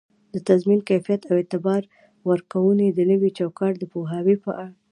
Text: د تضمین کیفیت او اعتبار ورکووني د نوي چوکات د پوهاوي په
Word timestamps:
د 0.33 0.35
تضمین 0.47 0.79
کیفیت 0.89 1.21
او 1.29 1.33
اعتبار 1.39 1.81
ورکووني 2.29 2.87
د 2.93 2.99
نوي 3.11 3.29
چوکات 3.37 3.73
د 3.79 3.83
پوهاوي 3.93 4.35
په 4.43 4.51